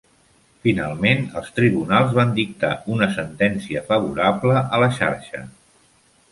Finalment 0.67 1.21
els 1.41 1.51
tribunals 1.59 2.15
van 2.21 2.33
dictar 2.41 2.73
una 2.95 3.11
sentència 3.19 3.87
favorable 3.93 4.59
a 4.67 4.83
la 4.87 4.93
xarxa. 5.01 5.47